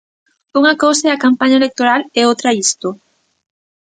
Unha 0.59 0.77
cousa 0.83 1.05
é 1.09 1.11
a 1.13 1.21
campaña 1.25 1.59
electoral 1.61 2.01
e 2.19 2.21
outra 2.29 2.49
isto. 2.65 2.87